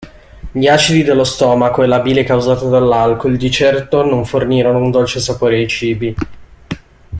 Gli 0.53 0.65
acidi 0.65 1.03
dello 1.03 1.23
stomaco 1.23 1.83
e 1.83 1.85
la 1.85 1.99
bile 1.99 2.23
causata 2.23 2.65
dall'alcol 2.65 3.37
di 3.37 3.51
certo 3.51 4.03
non 4.03 4.25
fornirono 4.25 4.79
un 4.79 4.89
dolce 4.89 5.19
sapore 5.19 5.57
ai 5.57 5.67
cibi. 5.67 6.15